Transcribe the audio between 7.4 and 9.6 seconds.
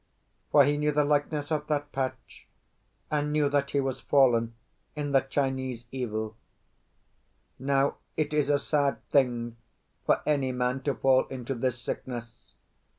Now, it is a sad thing